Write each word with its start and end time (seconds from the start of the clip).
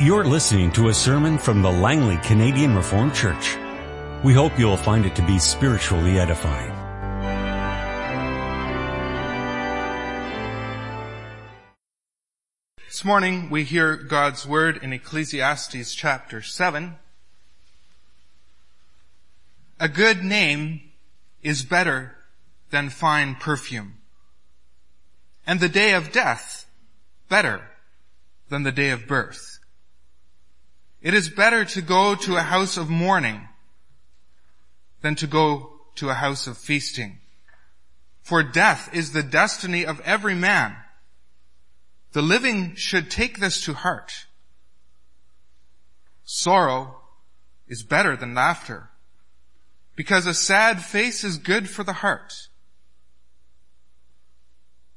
You're 0.00 0.24
listening 0.24 0.72
to 0.72 0.88
a 0.88 0.92
sermon 0.92 1.38
from 1.38 1.62
the 1.62 1.70
Langley 1.70 2.16
Canadian 2.16 2.74
Reformed 2.74 3.14
Church. 3.14 3.56
We 4.24 4.34
hope 4.34 4.58
you'll 4.58 4.76
find 4.76 5.06
it 5.06 5.14
to 5.14 5.24
be 5.24 5.38
spiritually 5.38 6.18
edifying. 6.18 6.72
This 12.88 13.04
morning 13.04 13.50
we 13.50 13.62
hear 13.62 13.94
God's 13.94 14.44
word 14.44 14.78
in 14.82 14.92
Ecclesiastes 14.92 15.94
chapter 15.94 16.42
7. 16.42 16.96
A 19.78 19.88
good 19.88 20.24
name 20.24 20.90
is 21.40 21.62
better 21.62 22.16
than 22.70 22.90
fine 22.90 23.36
perfume. 23.36 23.98
And 25.46 25.60
the 25.60 25.68
day 25.68 25.92
of 25.92 26.10
death 26.10 26.66
better 27.28 27.70
than 28.48 28.64
the 28.64 28.72
day 28.72 28.90
of 28.90 29.06
birth. 29.06 29.53
It 31.04 31.12
is 31.12 31.28
better 31.28 31.66
to 31.66 31.82
go 31.82 32.14
to 32.14 32.36
a 32.36 32.40
house 32.40 32.78
of 32.78 32.88
mourning 32.88 33.46
than 35.02 35.14
to 35.16 35.26
go 35.26 35.82
to 35.96 36.08
a 36.08 36.14
house 36.14 36.46
of 36.46 36.56
feasting. 36.56 37.18
For 38.22 38.42
death 38.42 38.88
is 38.94 39.12
the 39.12 39.22
destiny 39.22 39.84
of 39.84 40.00
every 40.00 40.34
man. 40.34 40.74
The 42.12 42.22
living 42.22 42.74
should 42.76 43.10
take 43.10 43.38
this 43.38 43.62
to 43.66 43.74
heart. 43.74 44.24
Sorrow 46.24 47.02
is 47.68 47.82
better 47.82 48.16
than 48.16 48.34
laughter 48.34 48.88
because 49.96 50.26
a 50.26 50.32
sad 50.32 50.82
face 50.82 51.22
is 51.22 51.36
good 51.36 51.68
for 51.68 51.84
the 51.84 51.92
heart. 51.92 52.48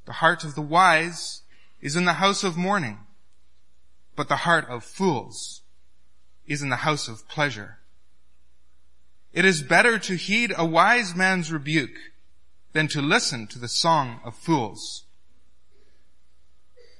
The 0.06 0.14
heart 0.14 0.42
of 0.42 0.54
the 0.54 0.62
wise 0.62 1.42
is 1.82 1.96
in 1.96 2.06
the 2.06 2.14
house 2.14 2.44
of 2.44 2.56
mourning, 2.56 3.00
but 4.16 4.30
the 4.30 4.36
heart 4.36 4.66
of 4.70 4.82
fools 4.82 5.60
is 6.48 6.62
in 6.62 6.70
the 6.70 6.76
house 6.76 7.06
of 7.06 7.28
pleasure. 7.28 7.78
It 9.32 9.44
is 9.44 9.62
better 9.62 9.98
to 10.00 10.16
heed 10.16 10.52
a 10.56 10.64
wise 10.64 11.14
man's 11.14 11.52
rebuke 11.52 11.96
than 12.72 12.88
to 12.88 13.02
listen 13.02 13.46
to 13.48 13.58
the 13.58 13.68
song 13.68 14.20
of 14.24 14.34
fools. 14.34 15.04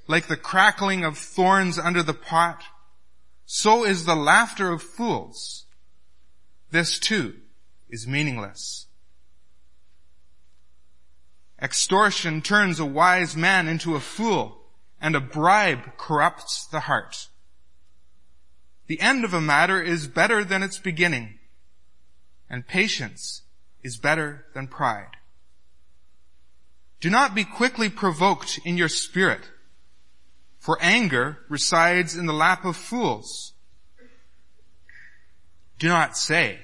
Like 0.07 0.29
the 0.29 0.37
crackling 0.37 1.05
of 1.05 1.19
thorns 1.19 1.79
under 1.79 2.03
the 2.03 2.15
pot, 2.15 2.63
so 3.47 3.85
is 3.85 4.05
the 4.05 4.15
laughter 4.15 4.71
of 4.71 4.83
fools. 4.83 5.65
This 6.71 6.99
too 6.99 7.35
is 7.89 8.07
meaningless. 8.07 8.87
Extortion 11.61 12.41
turns 12.41 12.79
a 12.79 12.85
wise 12.85 13.37
man 13.37 13.67
into 13.67 13.97
a 13.97 14.01
fool, 14.01 14.61
and 15.01 15.17
a 15.17 15.21
bribe 15.21 15.97
corrupts 15.97 16.67
the 16.67 16.81
heart. 16.81 17.29
The 18.89 19.01
end 19.03 19.27
of 19.27 19.35
a 19.35 19.41
matter 19.41 19.83
is 19.83 20.09
better 20.09 20.43
than 20.43 20.63
its 20.63 20.79
beginning, 20.79 21.39
and 22.49 22.67
patience 22.67 23.43
is 23.83 23.99
better 23.99 24.47
than 24.55 24.67
pride. 24.67 25.19
Do 27.01 27.11
not 27.11 27.35
be 27.35 27.45
quickly 27.45 27.91
provoked 27.91 28.59
in 28.65 28.79
your 28.79 28.89
spirit, 28.89 29.43
for 30.59 30.79
anger 30.81 31.41
resides 31.51 32.17
in 32.17 32.25
the 32.25 32.33
lap 32.33 32.65
of 32.65 32.77
fools. 32.77 33.53
Do 35.79 35.89
not 35.89 36.17
say, 36.17 36.61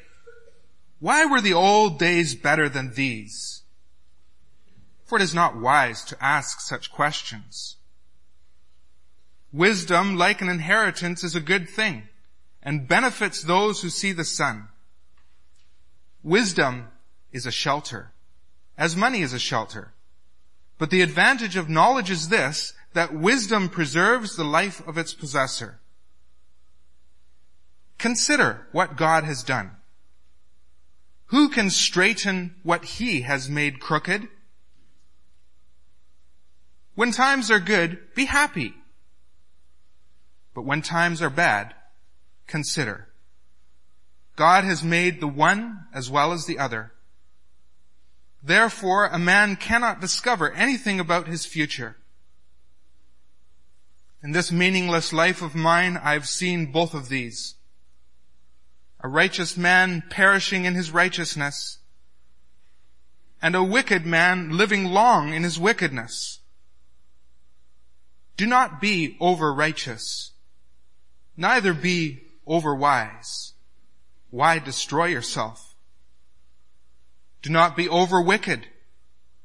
why 1.00 1.26
were 1.26 1.42
the 1.42 1.52
old 1.52 1.98
days 1.98 2.34
better 2.34 2.70
than 2.70 2.94
these? 2.94 3.64
For 5.04 5.18
it 5.18 5.22
is 5.22 5.34
not 5.34 5.60
wise 5.60 6.02
to 6.06 6.24
ask 6.24 6.62
such 6.62 6.90
questions. 6.90 7.76
Wisdom, 9.52 10.16
like 10.16 10.40
an 10.40 10.48
inheritance, 10.48 11.22
is 11.22 11.36
a 11.36 11.40
good 11.40 11.68
thing 11.68 12.08
and 12.64 12.88
benefits 12.88 13.42
those 13.42 13.82
who 13.82 13.90
see 13.90 14.12
the 14.12 14.24
sun. 14.24 14.68
Wisdom 16.22 16.88
is 17.30 17.44
a 17.44 17.52
shelter, 17.52 18.12
as 18.78 18.96
money 18.96 19.20
is 19.20 19.34
a 19.34 19.38
shelter. 19.38 19.92
But 20.78 20.90
the 20.90 21.02
advantage 21.02 21.56
of 21.56 21.68
knowledge 21.68 22.10
is 22.10 22.30
this, 22.30 22.72
that 22.94 23.14
wisdom 23.14 23.68
preserves 23.68 24.36
the 24.36 24.44
life 24.44 24.86
of 24.88 24.96
its 24.96 25.12
possessor. 25.12 25.80
Consider 27.98 28.66
what 28.72 28.96
God 28.96 29.24
has 29.24 29.42
done. 29.42 29.72
Who 31.26 31.48
can 31.48 31.70
straighten 31.70 32.54
what 32.62 32.84
he 32.84 33.22
has 33.22 33.48
made 33.48 33.80
crooked? 33.80 34.28
When 36.94 37.12
times 37.12 37.50
are 37.50 37.60
good, 37.60 37.98
be 38.14 38.26
happy. 38.26 38.74
But 40.54 40.64
when 40.64 40.82
times 40.82 41.20
are 41.20 41.30
bad, 41.30 41.74
consider. 42.46 43.08
God 44.36 44.64
has 44.64 44.82
made 44.82 45.20
the 45.20 45.28
one 45.28 45.86
as 45.92 46.10
well 46.10 46.32
as 46.32 46.46
the 46.46 46.58
other. 46.58 46.92
Therefore, 48.42 49.06
a 49.06 49.18
man 49.18 49.56
cannot 49.56 50.00
discover 50.00 50.52
anything 50.52 51.00
about 51.00 51.28
his 51.28 51.46
future. 51.46 51.96
In 54.22 54.32
this 54.32 54.50
meaningless 54.50 55.12
life 55.12 55.42
of 55.42 55.54
mine, 55.54 55.96
I've 56.02 56.28
seen 56.28 56.72
both 56.72 56.94
of 56.94 57.08
these. 57.08 57.54
A 59.00 59.08
righteous 59.08 59.56
man 59.56 60.02
perishing 60.10 60.64
in 60.64 60.74
his 60.74 60.90
righteousness, 60.90 61.78
and 63.40 63.54
a 63.54 63.62
wicked 63.62 64.06
man 64.06 64.56
living 64.56 64.86
long 64.86 65.34
in 65.34 65.42
his 65.42 65.58
wickedness. 65.58 66.40
Do 68.36 68.46
not 68.46 68.80
be 68.80 69.16
over 69.20 69.52
righteous, 69.52 70.32
neither 71.36 71.74
be 71.74 72.24
over 72.46 72.74
wise. 72.74 73.52
Why 74.30 74.58
destroy 74.58 75.06
yourself? 75.06 75.74
Do 77.42 77.50
not 77.50 77.76
be 77.76 77.88
over 77.88 78.20
wicked 78.20 78.66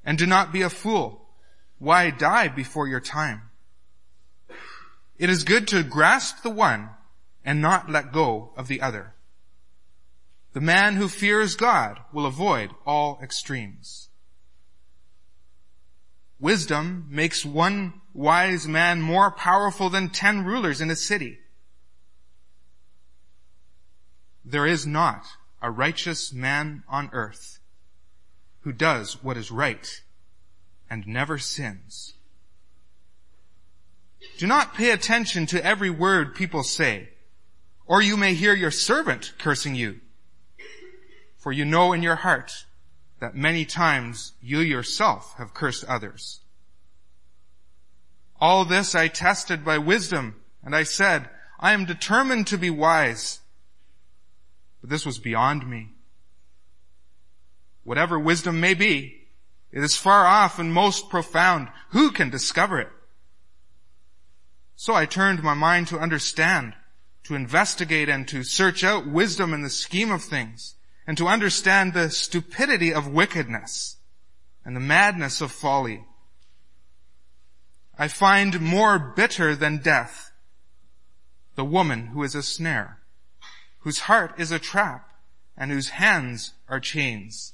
and 0.03 0.17
do 0.17 0.25
not 0.25 0.51
be 0.51 0.61
a 0.61 0.69
fool. 0.69 1.29
Why 1.77 2.09
die 2.09 2.47
before 2.47 2.87
your 2.87 2.99
time? 2.99 3.43
It 5.17 5.29
is 5.29 5.43
good 5.43 5.67
to 5.69 5.83
grasp 5.83 6.43
the 6.43 6.49
one 6.49 6.89
and 7.43 7.61
not 7.61 7.89
let 7.89 8.13
go 8.13 8.51
of 8.55 8.67
the 8.67 8.81
other. 8.81 9.13
The 10.53 10.61
man 10.61 10.95
who 10.95 11.07
fears 11.07 11.55
God 11.55 11.99
will 12.11 12.25
avoid 12.25 12.71
all 12.85 13.19
extremes. 13.21 14.09
Wisdom 16.39 17.05
makes 17.09 17.45
one 17.45 18.01
wise 18.13 18.67
man 18.67 19.01
more 19.01 19.29
powerful 19.29 19.89
than 19.89 20.09
ten 20.09 20.45
rulers 20.45 20.81
in 20.81 20.89
a 20.89 20.95
city. 20.95 21.39
There 24.43 24.65
is 24.65 24.85
not 24.85 25.25
a 25.61 25.69
righteous 25.69 26.33
man 26.33 26.83
on 26.87 27.09
earth 27.13 27.59
who 28.61 28.71
does 28.71 29.23
what 29.23 29.37
is 29.37 29.51
right 29.51 30.01
and 30.89 31.07
never 31.07 31.37
sins. 31.37 32.13
Do 34.37 34.47
not 34.47 34.73
pay 34.73 34.91
attention 34.91 35.45
to 35.47 35.63
every 35.63 35.89
word 35.89 36.35
people 36.35 36.63
say, 36.63 37.09
or 37.85 38.01
you 38.01 38.17
may 38.17 38.33
hear 38.33 38.53
your 38.53 38.71
servant 38.71 39.33
cursing 39.37 39.75
you. 39.75 39.99
For 41.37 41.51
you 41.51 41.65
know 41.65 41.93
in 41.93 42.03
your 42.03 42.17
heart 42.17 42.65
that 43.19 43.35
many 43.35 43.65
times 43.65 44.33
you 44.41 44.59
yourself 44.59 45.35
have 45.37 45.53
cursed 45.53 45.85
others. 45.85 46.41
All 48.41 48.65
this 48.65 48.95
I 48.95 49.07
tested 49.07 49.65
by 49.65 49.77
wisdom, 49.77 50.35
and 50.63 50.75
I 50.75 50.83
said, 50.83 51.29
I 51.59 51.73
am 51.73 51.85
determined 51.85 52.47
to 52.47 52.57
be 52.57 52.69
wise. 52.69 53.39
But 54.81 54.89
this 54.89 55.05
was 55.05 55.19
beyond 55.19 55.69
me. 55.69 55.89
Whatever 57.83 58.19
wisdom 58.19 58.59
may 58.59 58.73
be, 58.73 59.27
it 59.71 59.83
is 59.83 59.95
far 59.95 60.25
off 60.25 60.59
and 60.59 60.73
most 60.73 61.09
profound. 61.09 61.69
Who 61.89 62.11
can 62.11 62.29
discover 62.29 62.79
it? 62.79 62.89
So 64.75 64.93
I 64.93 65.05
turned 65.05 65.43
my 65.43 65.53
mind 65.53 65.87
to 65.89 65.99
understand, 65.99 66.73
to 67.23 67.35
investigate 67.35 68.09
and 68.09 68.27
to 68.29 68.43
search 68.43 68.83
out 68.83 69.07
wisdom 69.07 69.53
in 69.53 69.61
the 69.61 69.69
scheme 69.69 70.11
of 70.11 70.23
things, 70.23 70.75
and 71.05 71.17
to 71.17 71.27
understand 71.27 71.93
the 71.93 72.09
stupidity 72.09 72.93
of 72.93 73.07
wickedness 73.07 73.97
and 74.63 74.75
the 74.75 74.79
madness 74.79 75.41
of 75.41 75.51
folly. 75.51 76.05
I 77.97 78.07
find 78.07 78.61
more 78.61 78.97
bitter 78.99 79.55
than 79.55 79.79
death 79.79 80.31
the 81.55 81.65
woman 81.65 82.07
who 82.07 82.23
is 82.23 82.35
a 82.35 82.43
snare 82.43 82.98
whose 83.79 83.99
heart 83.99 84.33
is 84.37 84.51
a 84.51 84.59
trap 84.59 85.09
and 85.57 85.71
whose 85.71 85.89
hands 85.89 86.53
are 86.67 86.79
chains. 86.79 87.53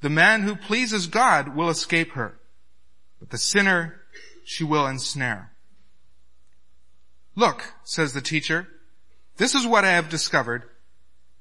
The 0.00 0.10
man 0.10 0.42
who 0.42 0.54
pleases 0.54 1.06
God 1.06 1.56
will 1.56 1.68
escape 1.68 2.12
her, 2.12 2.38
but 3.18 3.30
the 3.30 3.38
sinner 3.38 4.02
she 4.44 4.62
will 4.62 4.86
ensnare. 4.86 5.52
Look, 7.34 7.74
says 7.84 8.12
the 8.12 8.20
teacher, 8.20 8.68
this 9.36 9.54
is 9.54 9.66
what 9.66 9.84
I 9.84 9.90
have 9.90 10.08
discovered. 10.08 10.62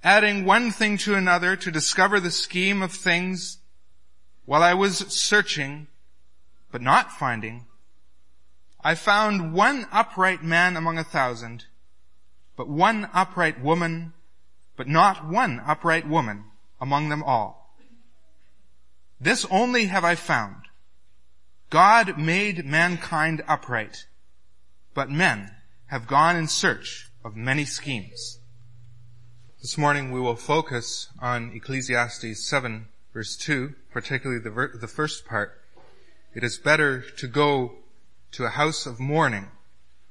Adding 0.03 0.45
one 0.45 0.71
thing 0.71 0.97
to 0.99 1.15
another 1.15 1.55
to 1.55 1.71
discover 1.71 2.19
the 2.19 2.31
scheme 2.31 2.81
of 2.81 2.91
things 2.91 3.59
while 4.45 4.61
I 4.61 4.73
was 4.73 4.97
searching, 4.97 5.87
but 6.71 6.81
not 6.81 7.11
finding, 7.11 7.65
I 8.83 8.93
found 8.95 9.53
one 9.53 9.87
upright 9.91 10.43
man 10.43 10.77
among 10.77 10.97
a 10.97 11.03
thousand, 11.03 11.65
but 12.55 12.67
one 12.67 13.09
upright 13.13 13.61
woman, 13.61 14.13
but 14.75 14.87
not 14.87 15.27
one 15.27 15.61
upright 15.65 16.07
woman 16.07 16.45
among 16.79 17.09
them 17.09 17.23
all. 17.23 17.75
This 19.19 19.45
only 19.49 19.85
have 19.85 20.03
I 20.03 20.15
found. 20.15 20.63
God 21.69 22.17
made 22.17 22.65
mankind 22.65 23.43
upright, 23.47 24.05
but 24.93 25.09
men 25.09 25.51
have 25.87 26.07
gone 26.07 26.35
in 26.35 26.47
search 26.47 27.09
of 27.23 27.35
many 27.35 27.65
schemes. 27.65 28.39
This 29.61 29.77
morning 29.77 30.11
we 30.11 30.19
will 30.19 30.35
focus 30.35 31.09
on 31.19 31.51
Ecclesiastes 31.55 32.47
7 32.47 32.87
verse 33.15 33.35
2, 33.37 33.73
particularly 33.91 34.41
the, 34.41 34.49
ver- 34.49 34.77
the 34.77 34.87
first 34.87 35.25
part. 35.25 35.59
It 36.35 36.43
is 36.43 36.57
better 36.57 37.01
to 37.17 37.27
go 37.27 37.77
to 38.33 38.43
a 38.43 38.49
house 38.49 38.85
of 38.85 38.99
mourning 38.99 39.47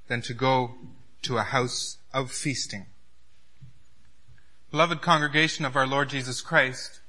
than 0.09 0.23
to 0.23 0.35
go 0.35 0.75
to 1.23 1.37
a 1.37 1.43
house 1.43 1.99
of 2.15 2.31
feasting. 2.31 2.87
Beloved 4.71 5.03
congregation 5.03 5.67
of 5.67 5.77
our 5.77 5.87
Lord 5.87 6.09
Jesus 6.09 6.41
Christ, 6.41 7.01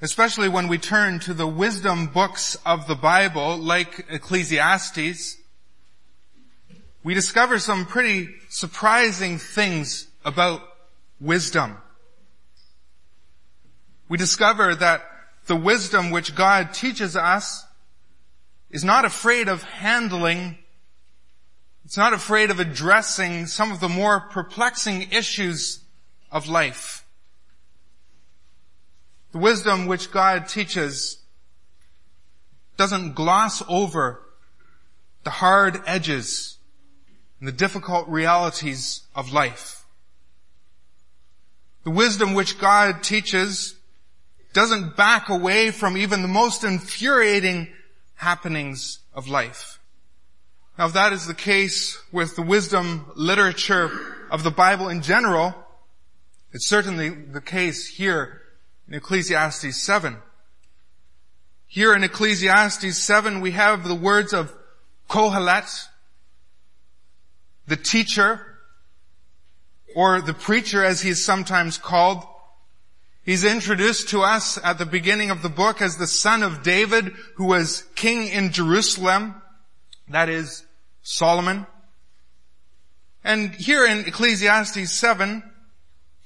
especially 0.00 0.48
when 0.48 0.68
we 0.68 0.78
turn 0.78 1.18
to 1.20 1.34
the 1.34 1.46
wisdom 1.46 2.06
books 2.06 2.56
of 2.64 2.86
the 2.86 2.94
Bible, 2.94 3.58
like 3.58 4.06
Ecclesiastes, 4.08 5.36
we 7.02 7.14
discover 7.14 7.58
some 7.58 7.86
pretty 7.86 8.28
surprising 8.48 9.38
things 9.38 10.08
about 10.24 10.62
wisdom. 11.20 11.76
We 14.08 14.18
discover 14.18 14.74
that 14.74 15.02
the 15.46 15.56
wisdom 15.56 16.10
which 16.10 16.34
God 16.34 16.72
teaches 16.72 17.16
us 17.16 17.64
is 18.70 18.84
not 18.84 19.04
afraid 19.04 19.48
of 19.48 19.62
handling, 19.62 20.58
it's 21.86 21.96
not 21.96 22.12
afraid 22.12 22.50
of 22.50 22.58
addressing 22.58 23.46
some 23.46 23.70
of 23.70 23.78
the 23.78 23.88
more 23.88 24.18
perplexing 24.18 25.12
issues 25.12 25.84
of 26.32 26.48
life. 26.48 27.06
The 29.30 29.38
wisdom 29.38 29.86
which 29.86 30.10
God 30.10 30.48
teaches 30.48 31.22
doesn't 32.76 33.14
gloss 33.14 33.62
over 33.68 34.20
the 35.22 35.30
hard 35.30 35.80
edges 35.86 36.58
and 37.38 37.46
the 37.46 37.52
difficult 37.52 38.08
realities 38.08 39.02
of 39.14 39.32
life. 39.32 39.84
The 41.84 41.90
wisdom 41.90 42.34
which 42.34 42.58
God 42.58 43.04
teaches 43.04 43.76
doesn't 44.52 44.96
back 44.96 45.28
away 45.28 45.70
from 45.70 45.96
even 45.96 46.22
the 46.22 46.28
most 46.28 46.64
infuriating 46.64 47.68
happenings 48.16 48.98
of 49.14 49.28
life. 49.28 49.78
Now 50.78 50.86
if 50.86 50.92
that 50.92 51.14
is 51.14 51.26
the 51.26 51.34
case 51.34 51.98
with 52.12 52.36
the 52.36 52.42
wisdom 52.42 53.10
literature 53.14 53.90
of 54.30 54.42
the 54.42 54.50
Bible 54.50 54.90
in 54.90 55.00
general, 55.00 55.54
it's 56.52 56.66
certainly 56.66 57.08
the 57.08 57.40
case 57.40 57.86
here 57.86 58.42
in 58.86 58.94
Ecclesiastes 58.94 59.74
7. 59.74 60.18
Here 61.66 61.94
in 61.94 62.04
Ecclesiastes 62.04 62.98
7 62.98 63.40
we 63.40 63.52
have 63.52 63.88
the 63.88 63.94
words 63.94 64.34
of 64.34 64.54
Kohelet, 65.08 65.88
the 67.66 67.76
teacher, 67.76 68.58
or 69.94 70.20
the 70.20 70.34
preacher 70.34 70.84
as 70.84 71.00
he 71.00 71.10
is 71.10 71.24
sometimes 71.24 71.78
called, 71.78 72.22
He's 73.24 73.44
introduced 73.44 74.10
to 74.10 74.22
us 74.22 74.56
at 74.62 74.78
the 74.78 74.86
beginning 74.86 75.30
of 75.30 75.42
the 75.42 75.48
book 75.48 75.82
as 75.82 75.96
the 75.96 76.06
son 76.06 76.44
of 76.44 76.62
David 76.62 77.06
who 77.34 77.46
was 77.46 77.82
king 77.96 78.28
in 78.28 78.52
Jerusalem. 78.52 79.42
That 80.08 80.28
is 80.28 80.65
Solomon. 81.06 81.68
And 83.22 83.54
here 83.54 83.86
in 83.86 84.06
Ecclesiastes 84.06 84.90
7, 84.92 85.40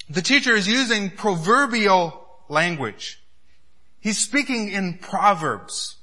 the 0.09 0.23
teacher 0.23 0.57
is 0.57 0.67
using 0.67 1.11
proverbial 1.11 2.27
language. 2.49 3.23
He's 4.01 4.17
speaking 4.17 4.71
in 4.71 4.97
proverbs. 4.97 5.97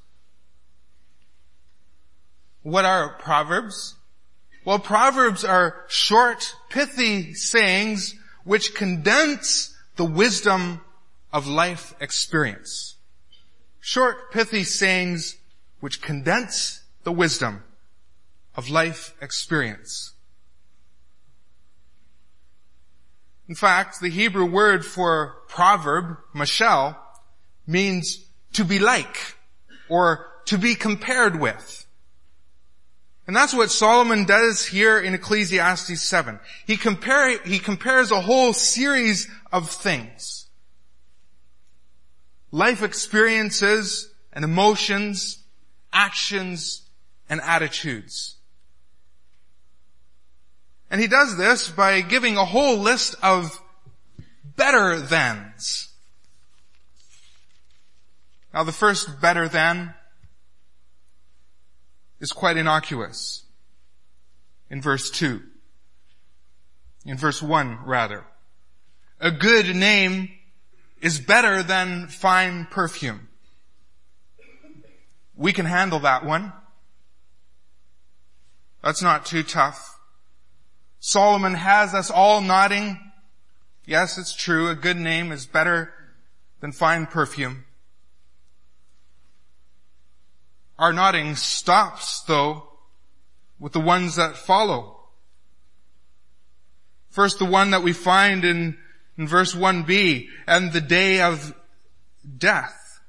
What 2.62 2.86
are 2.86 3.18
proverbs? 3.18 3.96
Well, 4.64 4.78
proverbs 4.78 5.44
are 5.44 5.84
short, 5.88 6.54
pithy 6.70 7.34
sayings 7.34 8.14
which 8.44 8.76
condense 8.76 9.76
the 9.96 10.06
wisdom 10.06 10.82
of 11.34 11.48
life 11.48 11.96
experience. 12.00 12.96
Short, 13.80 14.32
pithy 14.32 14.64
sayings 14.64 15.36
which 15.80 16.00
condense 16.00 16.84
the 17.04 17.12
wisdom 17.12 17.64
of 18.58 18.70
life 18.70 19.14
experience. 19.22 20.14
In 23.48 23.56
fact, 23.56 24.02
the 24.02 24.10
Hebrew 24.10 24.46
word 24.46 24.86
for 24.86 25.38
proverb, 25.48 26.18
mashal, 26.36 26.98
means 27.66 28.26
to 28.54 28.66
be 28.66 28.80
like 28.80 29.36
or 29.88 30.28
to 30.46 30.58
be 30.58 30.76
compared 30.76 31.40
with. 31.40 31.86
And 33.28 33.36
that's 33.36 33.54
what 33.54 33.70
Solomon 33.70 34.26
does 34.26 34.66
here 34.66 35.00
in 35.00 35.14
Ecclesiastes 35.14 36.02
7. 36.02 36.40
He, 36.66 36.78
compare, 36.78 37.38
he 37.40 37.60
compares 37.60 38.10
a 38.12 38.22
whole 38.22 38.54
series 38.54 39.30
of 39.52 39.70
things 39.70 40.46
life 42.52 42.82
experiences 42.82 44.10
and 44.32 44.46
emotions, 44.46 45.44
actions 45.92 46.84
and 47.30 47.42
attitudes. 47.42 48.37
And 50.90 51.02
he 51.02 51.08
does 51.08 51.38
this 51.38 51.70
by 51.70 52.02
giving 52.02 52.38
a 52.38 52.46
whole 52.46 52.78
list 52.78 53.16
of 53.22 53.62
better 54.56 55.00
thans. 55.00 55.90
Now 58.54 58.64
the 58.64 58.72
first 58.72 59.22
better 59.22 59.48
than 59.48 59.94
is 62.20 62.32
quite 62.32 62.58
innocuous. 62.58 63.44
In 64.70 64.82
verse 64.82 65.10
2. 65.12 65.42
In 67.06 67.18
verse 67.18 67.42
1 67.42 67.86
rather. 67.86 68.26
A 69.20 69.32
good 69.32 69.76
name 69.76 70.30
is 71.02 71.20
better 71.20 71.64
than 71.64 72.08
fine 72.08 72.66
perfume. 72.66 73.28
We 75.36 75.54
can 75.54 75.66
handle 75.66 76.00
that 76.00 76.26
one. 76.26 76.52
That's 78.84 79.02
not 79.02 79.26
too 79.26 79.44
tough. 79.44 79.97
Solomon 81.00 81.54
has 81.54 81.94
us 81.94 82.10
all 82.10 82.42
nodding. 82.42 83.00
Yes, 83.86 84.18
it's 84.18 84.36
true. 84.36 84.70
A 84.70 84.76
good 84.76 84.98
name 84.98 85.32
is 85.32 85.46
better 85.46 85.94
than 86.60 86.72
fine 86.72 87.06
perfume. 87.06 87.66
Our 90.78 90.94
nodding 90.94 91.36
stops 91.36 92.22
though 92.22 92.70
with 93.60 93.74
the 93.74 93.80
ones 93.80 94.16
that 94.16 94.38
follow. 94.38 94.96
First, 97.10 97.40
the 97.40 97.46
one 97.46 97.72
that 97.72 97.82
we 97.82 97.94
find 97.94 98.46
in 98.46 98.78
in 99.18 99.28
verse 99.28 99.56
1b, 99.56 100.28
and 100.46 100.72
the 100.72 100.82
day 100.82 101.22
of 101.22 101.56
death 102.38 103.00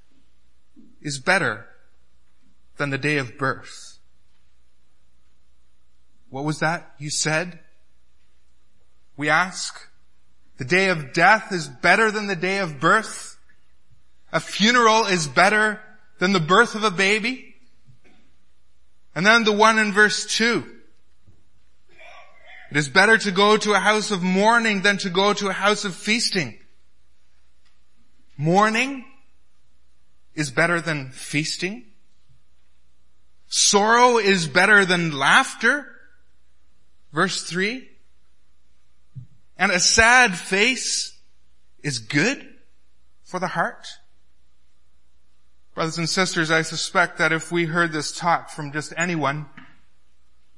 is 1.02 1.18
better 1.18 1.66
than 2.78 2.90
the 2.90 2.99
day 2.99 3.18
of 3.18 3.37
birth. 3.37 3.99
What 6.30 6.45
was 6.45 6.61
that 6.61 6.95
you 6.99 7.11
said? 7.11 7.61
We 9.18 9.28
ask. 9.28 9.78
The 10.56 10.64
day 10.64 10.88
of 10.88 11.12
death 11.12 11.52
is 11.52 11.68
better 11.68 12.10
than 12.10 12.28
the 12.28 12.37
day 12.37 12.58
of 12.58 12.80
birth. 12.80 13.37
A 14.32 14.40
funeral 14.40 15.06
is 15.06 15.26
better 15.26 15.80
than 16.20 16.32
the 16.32 16.40
birth 16.40 16.75
of 16.75 16.84
a 16.84 16.90
baby. 16.90 17.56
And 19.14 19.26
then 19.26 19.42
the 19.42 19.52
one 19.52 19.78
in 19.78 19.92
verse 19.92 20.25
2. 20.37 20.64
It 22.70 22.76
is 22.76 22.88
better 22.88 23.18
to 23.18 23.30
go 23.32 23.56
to 23.56 23.72
a 23.72 23.78
house 23.78 24.10
of 24.10 24.22
mourning 24.22 24.82
than 24.82 24.98
to 24.98 25.10
go 25.10 25.32
to 25.32 25.48
a 25.48 25.52
house 25.52 25.84
of 25.84 25.94
feasting. 25.94 26.58
Mourning 28.37 29.04
is 30.34 30.50
better 30.50 30.80
than 30.80 31.10
feasting. 31.10 31.87
Sorrow 33.48 34.18
is 34.18 34.46
better 34.46 34.84
than 34.84 35.18
laughter. 35.18 35.87
Verse 37.12 37.42
three. 37.42 37.88
And 39.59 39.73
a 39.73 39.81
sad 39.81 40.37
face 40.37 41.19
is 41.83 41.99
good 41.99 42.47
for 43.25 43.41
the 43.41 43.49
heart. 43.49 43.87
Brothers 45.75 45.99
and 45.99 46.09
sisters, 46.09 46.50
I 46.50 46.62
suspect 46.62 47.19
that 47.19 47.33
if 47.33 47.53
we 47.53 47.67
heard 47.67 47.93
this 47.93 48.12
talk 48.12 48.50
from 48.50 48.73
just 48.73 48.93
anyone, 48.97 49.47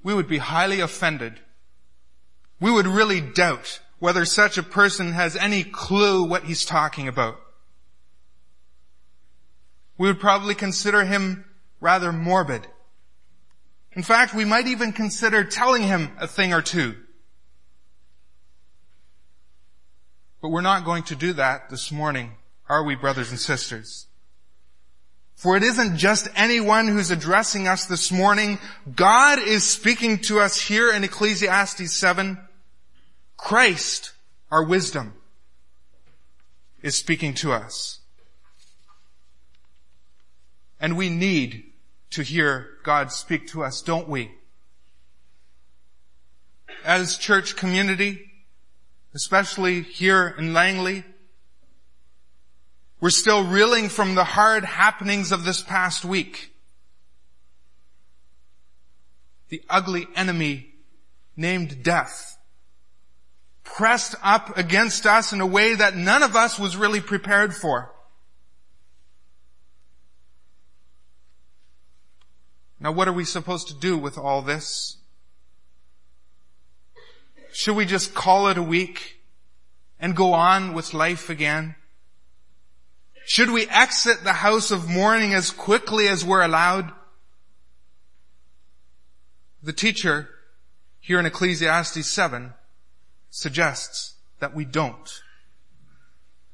we 0.03 0.15
would 0.15 0.29
be 0.29 0.39
highly 0.39 0.81
offended 0.81 1.41
we 2.61 2.71
would 2.71 2.87
really 2.87 3.21
doubt 3.21 3.81
whether 3.99 4.25
such 4.25 4.59
a 4.59 4.63
person 4.63 5.13
has 5.13 5.37
any 5.37 5.65
clue 5.65 6.23
what 6.23 6.45
he's 6.45 6.65
talking 6.65 7.09
about. 7.09 7.41
We 9.99 10.09
would 10.09 10.21
probably 10.21 10.55
consider 10.55 11.05
him 11.05 11.45
rather 11.81 12.13
morbid. 12.13 12.67
In 13.93 14.03
fact, 14.03 14.35
we 14.35 14.45
might 14.45 14.67
even 14.67 14.93
consider 14.93 15.45
telling 15.45 15.83
him 15.83 16.13
a 16.19 16.27
thing 16.27 16.53
or 16.53 16.63
two. 16.63 16.97
But 20.41 20.49
we're 20.49 20.61
not 20.63 20.85
going 20.85 21.03
to 21.05 21.17
do 21.17 21.35
that 21.35 21.69
this 21.69 21.93
morning, 21.93 22.33
are 22.69 22.83
we, 22.83 22.95
brothers 22.95 23.31
and 23.31 23.39
sisters? 23.39 24.07
For 25.35 25.57
it 25.57 25.63
isn't 25.63 25.97
just 25.97 26.29
anyone 26.35 26.89
who's 26.89 27.11
addressing 27.11 27.67
us 27.67 27.87
this 27.87 28.13
morning. 28.13 28.59
God 28.95 29.39
is 29.39 29.65
speaking 29.65 30.19
to 30.25 30.41
us 30.41 30.61
here 30.61 30.93
in 30.93 31.03
Ecclesiastes 31.03 31.97
7. 31.97 32.39
Christ, 33.39 34.13
our 34.51 34.63
wisdom, 34.63 35.15
is 36.83 36.95
speaking 36.95 37.35
to 37.35 37.53
us. 37.53 38.01
And 40.79 40.97
we 40.97 41.09
need 41.09 41.65
to 42.11 42.23
hear 42.23 42.69
God 42.83 43.13
speak 43.13 43.47
to 43.49 43.63
us, 43.63 43.83
don't 43.83 44.09
we? 44.09 44.33
As 46.85 47.19
church 47.19 47.57
community, 47.57 48.30
especially 49.15 49.83
here 49.83 50.35
in 50.39 50.53
Langley, 50.53 51.05
we're 53.01 53.11
still 53.11 53.45
reeling 53.45 53.89
from 53.89 54.15
the 54.15 54.25
hard 54.25 54.65
happenings 54.65 55.33
of 55.33 55.45
this 55.45 55.63
past 55.63 56.05
week. 56.05 56.53
The 59.49 59.63
ugly 59.69 60.07
enemy 60.15 60.75
named 61.37 61.83
death 61.83 62.39
pressed 63.65 64.15
up 64.23 64.57
against 64.59 65.07
us 65.07 65.33
in 65.33 65.41
a 65.41 65.47
way 65.47 65.75
that 65.75 65.97
none 65.97 66.23
of 66.23 66.37
us 66.37 66.59
was 66.59 66.77
really 66.77 67.01
prepared 67.01 67.55
for. 67.55 67.93
Now 72.79 72.93
what 72.93 73.09
are 73.09 73.13
we 73.13 73.25
supposed 73.25 73.69
to 73.69 73.75
do 73.75 73.97
with 73.97 74.19
all 74.19 74.43
this? 74.43 75.00
Should 77.53 77.77
we 77.77 77.85
just 77.85 78.15
call 78.15 78.49
it 78.49 78.59
a 78.59 78.63
week 78.63 79.21
and 79.99 80.17
go 80.17 80.33
on 80.33 80.73
with 80.73 80.95
life 80.95 81.31
again? 81.31 81.75
Should 83.27 83.51
we 83.51 83.69
exit 83.69 84.25
the 84.25 84.33
house 84.33 84.71
of 84.71 84.89
mourning 84.89 85.35
as 85.35 85.51
quickly 85.51 86.09
as 86.09 86.25
we're 86.25 86.43
allowed? 86.43 86.93
The 89.63 89.73
teacher 89.73 90.29
here 91.01 91.19
in 91.21 91.27
Ecclesiastes 91.27 92.11
7 92.11 92.55
suggests 93.31 94.15
that 94.39 94.55
we 94.55 94.65
don't. 94.65 95.23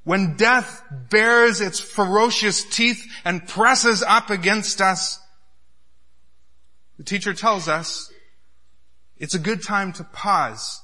When 0.05 0.37
death 0.37 0.83
bares 0.91 1.61
its 1.61 1.81
ferocious 1.81 2.65
teeth 2.65 3.05
and 3.25 3.47
presses 3.47 4.03
up 4.03 4.31
against 4.31 4.81
us, 4.81 5.19
the 6.97 7.05
teacher 7.05 7.35
tells 7.35 7.69
us 7.69 8.12
it's 9.19 9.35
a 9.35 9.38
good 9.38 9.62
time 9.62 9.93
to 9.95 10.05
pause 10.05 10.83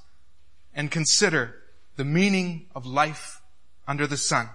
and 0.75 0.91
consider 0.91 1.55
the 1.97 2.05
meaning 2.05 2.67
of 2.75 2.87
life 2.87 3.41
under 3.87 4.07
the 4.07 4.17
sun. 4.17 4.49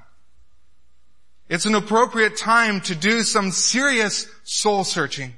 It's 1.49 1.65
an 1.65 1.75
appropriate 1.75 2.37
time 2.37 2.81
to 2.81 2.95
do 2.95 3.23
some 3.23 3.51
serious 3.51 4.27
soul 4.43 4.83
searching. 4.83 5.33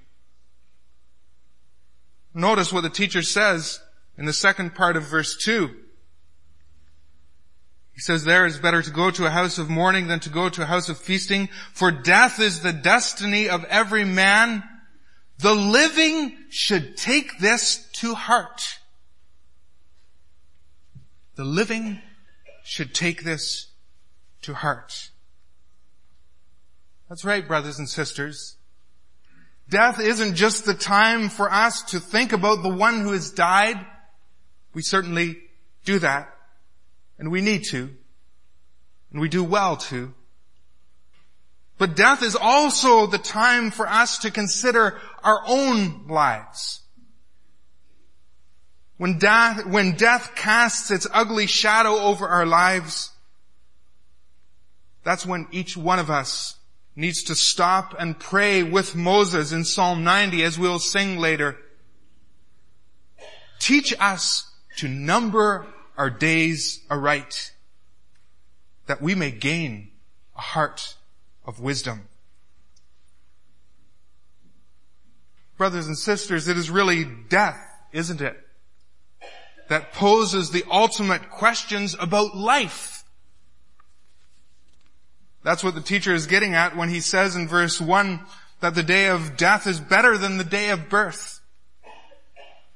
Notice 2.33 2.73
what 2.73 2.81
the 2.81 2.89
teacher 2.89 3.21
says 3.21 3.79
in 4.17 4.25
the 4.25 4.33
second 4.33 4.75
part 4.75 4.97
of 4.97 5.03
verse 5.03 5.35
2. 5.37 5.69
He 7.93 7.99
says, 7.99 8.23
there 8.23 8.45
is 8.45 8.57
better 8.57 8.81
to 8.81 8.91
go 8.91 9.11
to 9.11 9.25
a 9.25 9.29
house 9.29 9.57
of 9.57 9.69
mourning 9.69 10.07
than 10.07 10.21
to 10.21 10.29
go 10.29 10.47
to 10.47 10.61
a 10.61 10.65
house 10.65 10.87
of 10.87 10.97
feasting, 10.97 11.49
for 11.73 11.91
death 11.91 12.39
is 12.39 12.61
the 12.61 12.71
destiny 12.71 13.49
of 13.49 13.65
every 13.65 14.05
man 14.05 14.63
the 15.39 15.53
living 15.53 16.35
should 16.49 16.97
take 16.97 17.39
this 17.39 17.87
to 17.93 18.13
heart. 18.13 18.78
The 21.39 21.45
living 21.45 22.01
should 22.65 22.93
take 22.93 23.23
this 23.23 23.67
to 24.41 24.53
heart. 24.53 25.09
That's 27.07 27.23
right, 27.23 27.47
brothers 27.47 27.79
and 27.79 27.87
sisters. 27.87 28.57
Death 29.69 30.01
isn't 30.01 30.35
just 30.35 30.65
the 30.65 30.73
time 30.73 31.29
for 31.29 31.49
us 31.49 31.81
to 31.91 32.01
think 32.01 32.33
about 32.33 32.61
the 32.61 32.67
one 32.67 32.99
who 32.99 33.13
has 33.13 33.31
died. 33.31 33.77
We 34.73 34.81
certainly 34.81 35.37
do 35.85 35.99
that. 35.99 36.27
And 37.17 37.31
we 37.31 37.39
need 37.39 37.63
to. 37.69 37.89
And 39.13 39.21
we 39.21 39.29
do 39.29 39.41
well 39.41 39.77
to. 39.77 40.13
But 41.77 41.95
death 41.95 42.21
is 42.21 42.35
also 42.35 43.05
the 43.05 43.17
time 43.17 43.71
for 43.71 43.87
us 43.87 44.17
to 44.17 44.29
consider 44.29 44.99
our 45.23 45.41
own 45.47 46.07
lives. 46.09 46.81
When 48.99 49.17
death, 49.17 49.65
when 49.65 49.93
death 49.93 50.35
casts 50.35 50.91
its 50.91 51.07
ugly 51.13 51.47
shadow 51.47 51.99
over 51.99 52.27
our 52.27 52.45
lives, 52.45 53.11
that's 55.05 55.25
when 55.25 55.47
each 55.51 55.77
one 55.77 55.99
of 55.99 56.09
us 56.09 56.57
needs 56.97 57.23
to 57.23 57.35
stop 57.35 57.95
and 57.97 58.19
pray 58.19 58.61
with 58.61 58.97
Moses 58.97 59.53
in 59.53 59.63
Psalm 59.63 60.03
90 60.03 60.43
as 60.43 60.59
we'll 60.59 60.79
sing 60.79 61.17
later. 61.17 61.55
Teach 63.57 63.93
us 64.01 64.51
to 64.79 64.89
number 64.89 65.65
our 65.97 66.09
days 66.09 66.81
aright 66.89 67.53
that 68.87 69.01
we 69.01 69.15
may 69.15 69.31
gain 69.31 69.91
a 70.35 70.41
heart 70.41 70.95
of 71.45 71.61
wisdom. 71.61 72.09
Brothers 75.57 75.87
and 75.87 75.97
sisters, 75.97 76.49
it 76.49 76.57
is 76.57 76.69
really 76.69 77.05
death, 77.05 77.65
isn't 77.93 78.19
it? 78.19 78.37
That 79.69 79.93
poses 79.93 80.51
the 80.51 80.63
ultimate 80.69 81.29
questions 81.29 81.95
about 81.99 82.35
life. 82.35 83.03
That's 85.43 85.63
what 85.63 85.75
the 85.75 85.81
teacher 85.81 86.13
is 86.13 86.27
getting 86.27 86.55
at 86.55 86.75
when 86.75 86.89
he 86.89 86.99
says 86.99 87.35
in 87.35 87.47
verse 87.47 87.79
1 87.79 88.19
that 88.59 88.75
the 88.75 88.83
day 88.83 89.07
of 89.07 89.37
death 89.37 89.67
is 89.67 89.79
better 89.79 90.17
than 90.17 90.37
the 90.37 90.43
day 90.43 90.69
of 90.69 90.89
birth. 90.89 91.39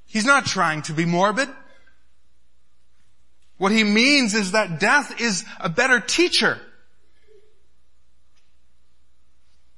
He's 0.06 0.26
not 0.26 0.46
trying 0.46 0.84
to 0.84 0.94
be 0.94 1.06
morbid. 1.06 1.50
What 3.58 3.72
he 3.72 3.84
means 3.84 4.34
is 4.34 4.52
that 4.52 4.80
death 4.80 5.20
is 5.20 5.44
a 5.60 5.70
better 5.70 6.00
teacher. 6.00 6.60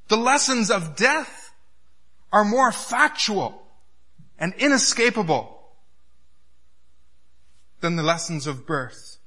The 0.09 0.17
lessons 0.17 0.69
of 0.69 0.95
death 0.95 1.53
are 2.31 2.43
more 2.43 2.71
factual 2.71 3.63
and 4.37 4.53
inescapable 4.55 5.54
than 7.85 7.97
the 7.97 8.03
lessons 8.03 8.47
of 8.47 8.65
birth. 8.65 9.17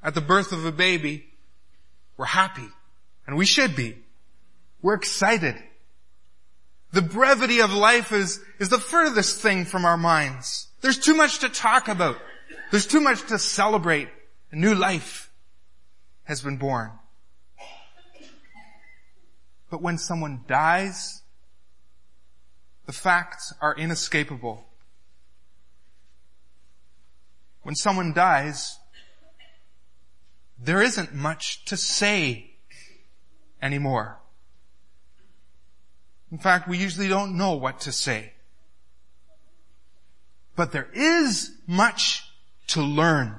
At 0.00 0.14
the 0.14 0.20
birth 0.20 0.52
of 0.52 0.64
a 0.64 0.70
baby, 0.70 1.26
we're 2.16 2.26
happy, 2.26 2.68
and 3.26 3.36
we 3.36 3.44
should 3.44 3.74
be. 3.74 3.96
We're 4.82 4.94
excited. 4.94 5.56
The 6.92 7.02
brevity 7.02 7.60
of 7.60 7.72
life 7.72 8.12
is, 8.12 8.40
is 8.60 8.68
the 8.68 8.78
furthest 8.78 9.40
thing 9.40 9.64
from 9.64 9.84
our 9.84 9.96
minds. 9.96 10.68
There's 10.80 10.96
too 10.96 11.16
much 11.16 11.40
to 11.40 11.48
talk 11.48 11.88
about. 11.88 12.18
There's 12.70 12.86
too 12.86 13.00
much 13.00 13.26
to 13.26 13.38
celebrate. 13.40 14.08
A 14.52 14.56
new 14.56 14.76
life 14.76 15.28
has 16.22 16.40
been 16.40 16.58
born. 16.58 16.92
But 19.70 19.82
when 19.82 19.98
someone 19.98 20.44
dies, 20.46 21.22
the 22.86 22.92
facts 22.92 23.52
are 23.60 23.74
inescapable. 23.74 24.67
When 27.68 27.74
someone 27.74 28.14
dies, 28.14 28.78
there 30.58 30.80
isn't 30.80 31.12
much 31.12 31.66
to 31.66 31.76
say 31.76 32.52
anymore. 33.60 34.16
In 36.32 36.38
fact, 36.38 36.66
we 36.66 36.78
usually 36.78 37.08
don't 37.08 37.36
know 37.36 37.56
what 37.56 37.80
to 37.80 37.92
say. 37.92 38.32
But 40.56 40.72
there 40.72 40.88
is 40.94 41.50
much 41.66 42.24
to 42.68 42.80
learn. 42.80 43.36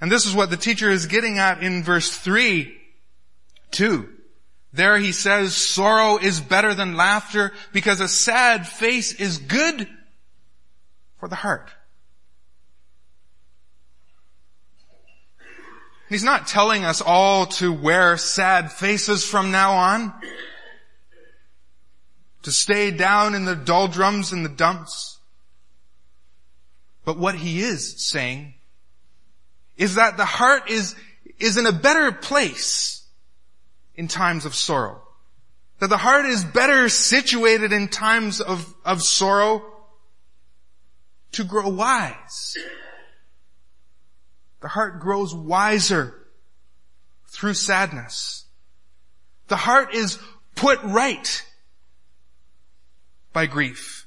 And 0.00 0.08
this 0.08 0.26
is 0.26 0.32
what 0.32 0.50
the 0.50 0.56
teacher 0.56 0.88
is 0.88 1.06
getting 1.06 1.40
at 1.40 1.60
in 1.60 1.82
verse 1.82 2.16
3 2.16 2.72
Two, 3.72 4.08
there 4.72 4.96
he 4.96 5.10
says 5.10 5.56
sorrow 5.56 6.18
is 6.18 6.40
better 6.40 6.72
than 6.72 6.94
laughter 6.94 7.52
because 7.72 7.98
a 7.98 8.06
sad 8.06 8.64
face 8.68 9.12
is 9.12 9.38
good 9.38 9.88
for 11.18 11.28
the 11.28 11.34
heart. 11.34 11.72
He's 16.08 16.22
not 16.22 16.46
telling 16.46 16.84
us 16.84 17.00
all 17.00 17.46
to 17.46 17.72
wear 17.72 18.16
sad 18.16 18.70
faces 18.70 19.24
from 19.24 19.50
now 19.50 19.72
on. 19.72 20.14
To 22.42 22.52
stay 22.52 22.92
down 22.92 23.34
in 23.34 23.44
the 23.44 23.56
doldrums 23.56 24.30
and 24.30 24.44
the 24.44 24.48
dumps. 24.48 25.18
But 27.04 27.18
what 27.18 27.34
he 27.34 27.60
is 27.60 28.04
saying 28.04 28.54
is 29.76 29.96
that 29.96 30.16
the 30.16 30.24
heart 30.24 30.70
is, 30.70 30.94
is 31.38 31.56
in 31.56 31.66
a 31.66 31.72
better 31.72 32.12
place 32.12 33.04
in 33.96 34.06
times 34.06 34.44
of 34.44 34.54
sorrow. 34.54 35.02
That 35.80 35.88
the 35.88 35.96
heart 35.96 36.26
is 36.26 36.44
better 36.44 36.88
situated 36.88 37.72
in 37.72 37.88
times 37.88 38.40
of, 38.40 38.72
of 38.84 39.02
sorrow 39.02 39.62
to 41.32 41.44
grow 41.44 41.68
wise. 41.68 42.56
The 44.60 44.68
heart 44.68 45.00
grows 45.00 45.34
wiser 45.34 46.14
through 47.28 47.54
sadness. 47.54 48.44
The 49.48 49.56
heart 49.56 49.94
is 49.94 50.18
put 50.54 50.82
right 50.82 51.44
by 53.32 53.46
grief. 53.46 54.06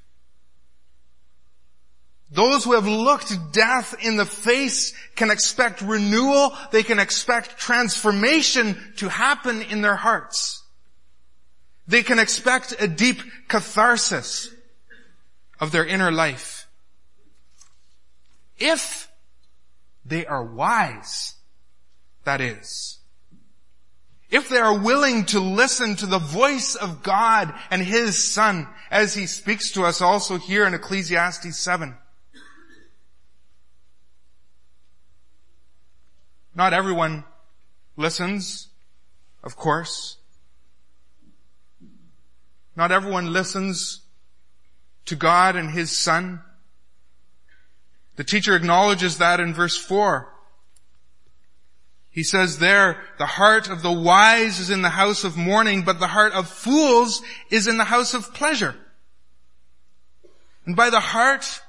Those 2.32 2.64
who 2.64 2.74
have 2.74 2.88
looked 2.88 3.34
death 3.52 3.96
in 4.04 4.18
the 4.18 4.26
face 4.26 4.94
can 5.16 5.32
expect 5.32 5.82
renewal. 5.82 6.56
They 6.72 6.84
can 6.84 7.00
expect 7.00 7.58
transformation 7.58 8.78
to 8.98 9.10
happen 9.10 9.64
in 9.64 9.82
their 9.82 9.96
hearts. 9.96 10.64
They 11.88 12.04
can 12.04 12.20
expect 12.20 12.76
a 12.80 12.88
deep 12.88 13.20
catharsis 13.48 14.54
of 15.60 15.72
their 15.72 15.86
inner 15.86 16.12
life. 16.12 16.68
If 18.60 19.09
they 20.10 20.26
are 20.26 20.44
wise, 20.44 21.36
that 22.24 22.42
is. 22.42 23.00
If 24.30 24.50
they 24.50 24.58
are 24.58 24.78
willing 24.78 25.26
to 25.26 25.40
listen 25.40 25.96
to 25.98 26.06
the 26.06 26.20
voice 26.20 26.76
of 26.76 27.02
God 27.02 27.54
and 27.72 27.82
His 27.82 28.32
Son 28.32 28.68
as 28.92 29.16
He 29.16 29.26
speaks 29.26 29.72
to 29.72 29.84
us 29.84 30.02
also 30.02 30.38
here 30.38 30.68
in 30.68 30.74
Ecclesiastes 30.74 31.58
7. 31.58 31.96
Not 36.54 36.74
everyone 36.74 37.24
listens, 37.96 38.68
of 39.44 39.56
course. 39.56 40.18
Not 42.76 42.92
everyone 42.92 43.34
listens 43.34 44.02
to 45.06 45.16
God 45.16 45.56
and 45.56 45.72
His 45.72 45.96
Son. 45.96 46.42
The 48.20 48.26
teacher 48.26 48.54
acknowledges 48.54 49.20
that 49.20 49.40
in 49.40 49.54
verse 49.54 49.78
4. 49.78 50.28
He 52.10 52.22
says 52.22 52.60
there, 52.60 53.02
the 53.18 53.26
heart 53.26 53.70
of 53.70 53.82
the 53.82 53.94
wise 53.94 54.60
is 54.60 54.70
in 54.70 54.82
the 54.82 54.90
house 54.90 55.24
of 55.24 55.38
mourning, 55.38 55.84
but 55.84 56.02
the 56.02 56.08
heart 56.08 56.34
of 56.34 56.50
fools 56.50 57.22
is 57.50 57.66
in 57.66 57.78
the 57.78 57.86
house 57.86 58.14
of 58.14 58.34
pleasure. 58.34 58.76
And 60.66 60.76
by 60.76 60.90
the 60.90 61.00
heart, 61.00 61.62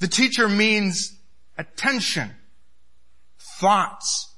the 0.00 0.06
teacher 0.06 0.50
means 0.50 1.16
attention, 1.56 2.32
thoughts, 3.38 4.34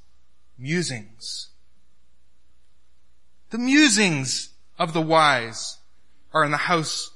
musings. 0.56 1.48
The 3.50 3.58
musings 3.58 4.50
of 4.78 4.92
the 4.92 5.02
wise 5.02 5.76
are 6.32 6.44
in 6.44 6.52
the 6.52 6.56
house 6.56 7.10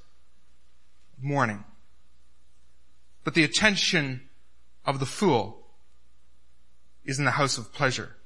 of 1.16 1.22
mourning. 1.22 1.64
But 3.28 3.34
the 3.34 3.44
attention 3.44 4.22
of 4.86 5.00
the 5.00 5.04
fool 5.04 5.66
is 7.04 7.18
in 7.18 7.26
the 7.26 7.32
house 7.32 7.58
of 7.58 7.74
pleasure. 7.74 8.16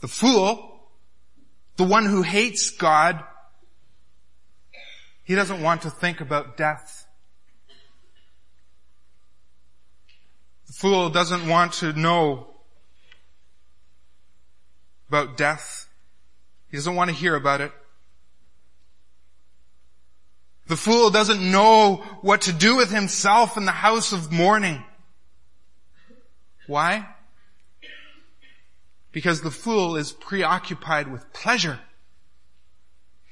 The 0.00 0.08
fool, 0.08 0.88
the 1.76 1.84
one 1.84 2.06
who 2.06 2.22
hates 2.22 2.70
God, 2.70 3.22
he 5.22 5.34
doesn't 5.34 5.62
want 5.62 5.82
to 5.82 5.90
think 5.90 6.22
about 6.22 6.56
death. 6.56 7.06
The 10.66 10.72
fool 10.72 11.10
doesn't 11.10 11.46
want 11.46 11.74
to 11.74 11.92
know 11.92 12.54
about 15.10 15.36
death. 15.36 15.90
He 16.70 16.78
doesn't 16.78 16.94
want 16.94 17.10
to 17.10 17.14
hear 17.14 17.36
about 17.36 17.60
it. 17.60 17.72
The 20.68 20.76
fool 20.76 21.10
doesn't 21.10 21.50
know 21.50 21.96
what 22.20 22.42
to 22.42 22.52
do 22.52 22.76
with 22.76 22.90
himself 22.90 23.56
in 23.56 23.64
the 23.64 23.72
house 23.72 24.12
of 24.12 24.30
mourning. 24.30 24.84
Why? 26.66 27.08
Because 29.10 29.40
the 29.40 29.50
fool 29.50 29.96
is 29.96 30.12
preoccupied 30.12 31.10
with 31.10 31.32
pleasure. 31.32 31.80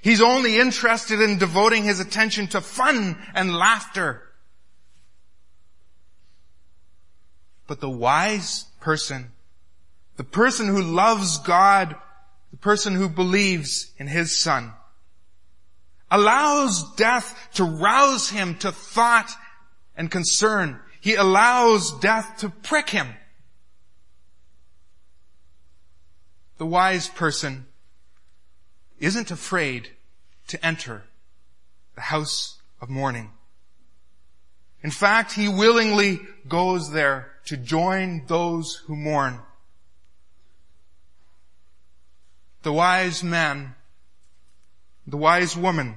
He's 0.01 0.23
only 0.23 0.59
interested 0.59 1.21
in 1.21 1.37
devoting 1.37 1.85
his 1.85 2.01
attention 2.01 2.47
to 2.49 2.63
fun 2.63 3.19
and 3.35 3.55
laughter. 3.55 4.23
But 7.67 7.81
the 7.81 7.91
wise 7.91 8.65
person, 8.81 9.33
the 10.17 10.25
person 10.25 10.69
who 10.69 10.81
loves 10.81 11.39
God, 11.39 11.97
the 12.51 12.57
person 12.57 12.95
who 12.95 13.11
believes 13.11 13.91
in 13.99 14.07
his 14.07 14.39
son, 14.39 14.73
allows 16.11 16.95
death 16.95 17.49
to 17.55 17.65
rouse 17.65 18.31
him 18.31 18.57
to 18.57 18.73
thought 18.73 19.31
and 19.97 20.11
concern. 20.11 20.81
He 21.01 21.15
allows 21.15 21.93
death 22.01 22.39
to 22.39 22.49
prick 22.49 22.91
him. 22.91 23.09
The 26.59 26.67
wise 26.67 27.09
person 27.09 27.67
isn't 28.99 29.31
afraid 29.31 29.91
to 30.49 30.65
enter 30.65 31.05
the 31.95 32.01
house 32.03 32.61
of 32.81 32.89
mourning. 32.89 33.31
In 34.83 34.91
fact, 34.91 35.33
he 35.33 35.49
willingly 35.49 36.21
goes 36.49 36.93
there 36.93 37.33
to 37.47 37.57
join 37.57 38.25
those 38.27 38.83
who 38.87 38.97
mourn. 38.97 39.41
The 42.63 42.73
wise 42.73 43.23
man, 43.23 43.75
the 45.07 45.17
wise 45.17 45.57
woman, 45.57 45.97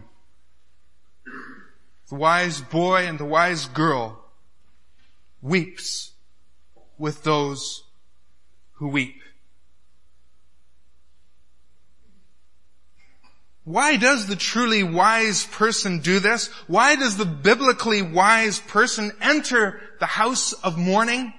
the 2.10 2.16
wise 2.16 2.62
boy 2.62 3.06
and 3.08 3.20
the 3.20 3.26
wise 3.26 3.66
girl 3.68 4.24
weeps 5.42 6.12
with 6.98 7.24
those 7.24 7.84
who 8.74 8.88
weep. 8.90 9.22
Why 13.64 13.98
does 13.98 14.26
the 14.26 14.36
truly 14.36 14.82
wise 14.82 15.46
person 15.46 16.00
do 16.00 16.20
this? 16.20 16.48
Why 16.66 16.96
does 16.96 17.18
the 17.18 17.26
biblically 17.26 18.02
wise 18.02 18.60
person 18.60 19.12
enter 19.22 19.80
the 20.00 20.08
house 20.08 20.54
of 20.54 20.78
mourning 20.78 21.34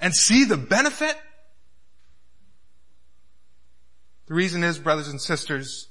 and 0.00 0.12
see 0.12 0.44
the 0.44 0.56
benefit? 0.56 1.16
The 4.26 4.34
reason 4.34 4.64
is, 4.64 4.80
brothers 4.80 5.08
and 5.08 5.20
sisters, 5.20 5.89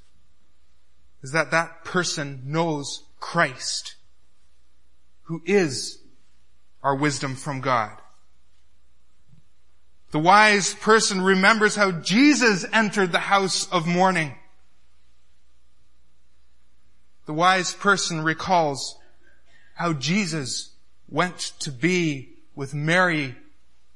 is 1.21 1.32
that 1.32 1.51
that 1.51 1.84
person 1.84 2.41
knows 2.45 3.03
Christ, 3.19 3.95
who 5.23 5.41
is 5.45 5.99
our 6.82 6.95
wisdom 6.95 7.36
from 7.36 7.62
God. 7.62 7.97
The 10.12 10.19
wise 10.19 10.73
person 10.73 11.21
remembers 11.21 11.75
how 11.75 11.91
Jesus 11.91 12.65
entered 12.73 13.12
the 13.12 13.19
house 13.19 13.67
of 13.71 13.86
mourning 13.86 14.36
the 17.29 17.34
wise 17.34 17.75
person 17.75 18.23
recalls 18.23 18.97
how 19.75 19.93
Jesus 19.93 20.71
went 21.08 21.38
to 21.60 21.69
be 21.69 22.29
with 22.55 22.73
Mary 22.73 23.36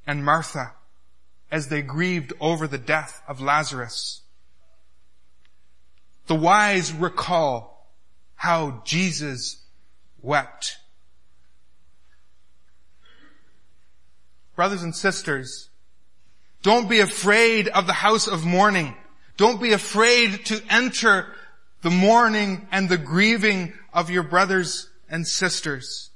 and 0.06 0.24
Martha 0.24 0.74
as 1.52 1.68
they 1.68 1.82
grieved 1.82 2.32
over 2.40 2.68
the 2.68 2.78
death 2.78 3.24
of 3.28 3.42
Lazarus. 3.42 4.22
The 6.28 6.36
wise 6.36 6.94
recall 6.94 7.88
how 8.36 8.82
Jesus 8.86 9.58
wept. 10.22 10.78
Brothers 14.56 14.84
and 14.84 14.96
sisters, 14.96 15.70
don't 16.62 16.90
be 16.90 17.00
afraid 17.00 17.68
of 17.68 17.88
the 17.88 17.94
house 17.94 18.28
of 18.28 18.46
mourning. 18.46 18.96
Don't 19.36 19.62
be 19.62 19.74
afraid 19.74 20.46
to 20.46 20.62
enter 20.70 21.28
the 21.82 21.90
mourning 21.90 22.68
and 22.72 22.88
the 22.88 22.98
grieving 22.98 23.74
of 23.94 24.10
your 24.10 24.24
brothers 24.24 24.90
and 25.10 25.28
sisters. 25.28 26.12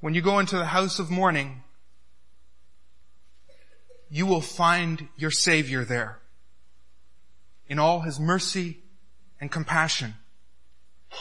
When 0.00 0.14
you 0.14 0.22
go 0.22 0.38
into 0.38 0.56
the 0.56 0.66
house 0.66 0.98
of 0.98 1.10
mourning, 1.10 1.62
you 4.14 4.26
will 4.26 4.40
find 4.40 5.08
your 5.16 5.32
Savior 5.32 5.84
there 5.84 6.20
in 7.66 7.80
all 7.80 8.02
His 8.02 8.20
mercy 8.20 8.78
and 9.40 9.50
compassion. 9.50 10.14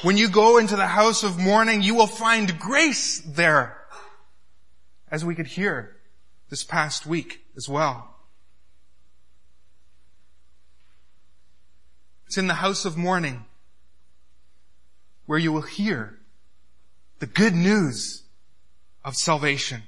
When 0.03 0.15
you 0.15 0.29
go 0.29 0.59
into 0.59 0.75
the 0.75 0.85
house 0.85 1.23
of 1.23 1.39
mourning, 1.39 1.81
you 1.81 1.95
will 1.95 2.05
find 2.05 2.59
grace 2.59 3.19
there, 3.25 3.79
as 5.09 5.25
we 5.25 5.33
could 5.33 5.47
hear 5.47 5.95
this 6.51 6.63
past 6.63 7.07
week 7.07 7.43
as 7.57 7.67
well. 7.67 8.15
It's 12.27 12.37
in 12.37 12.45
the 12.45 12.53
house 12.53 12.85
of 12.85 12.95
mourning 12.95 13.45
where 15.25 15.39
you 15.39 15.51
will 15.51 15.61
hear 15.61 16.19
the 17.17 17.25
good 17.25 17.55
news 17.55 18.21
of 19.03 19.15
salvation. 19.15 19.81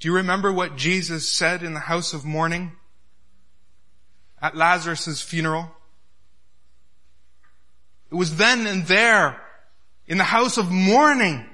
Do 0.00 0.08
you 0.08 0.14
remember 0.14 0.50
what 0.50 0.76
Jesus 0.76 1.28
said 1.28 1.62
in 1.62 1.74
the 1.74 1.80
house 1.80 2.14
of 2.14 2.24
mourning 2.24 2.72
at 4.40 4.56
Lazarus' 4.56 5.20
funeral? 5.20 5.70
It 8.10 8.14
was 8.14 8.36
then 8.36 8.66
and 8.66 8.86
there 8.86 9.40
in 10.06 10.16
the 10.16 10.24
house 10.24 10.56
of 10.56 10.70
mourning 10.70 11.44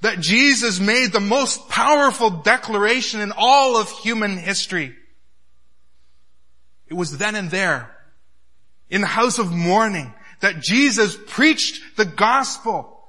that 0.00 0.18
Jesus 0.18 0.80
made 0.80 1.12
the 1.12 1.20
most 1.20 1.68
powerful 1.68 2.30
declaration 2.30 3.20
in 3.20 3.32
all 3.36 3.76
of 3.76 3.88
human 3.88 4.36
history. 4.36 4.94
It 6.88 6.94
was 6.94 7.18
then 7.18 7.36
and 7.36 7.50
there 7.50 7.96
in 8.88 9.00
the 9.00 9.06
house 9.06 9.38
of 9.38 9.52
mourning 9.52 10.12
that 10.40 10.60
Jesus 10.60 11.16
preached 11.28 11.96
the 11.96 12.04
gospel 12.04 12.99